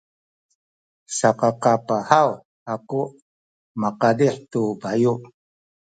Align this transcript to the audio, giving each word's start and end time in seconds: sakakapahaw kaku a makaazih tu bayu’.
sakakapahaw 1.17 2.29
kaku 2.65 3.01
a 3.09 3.13
makaazih 3.81 4.35
tu 4.51 4.61
bayu’. 4.81 5.13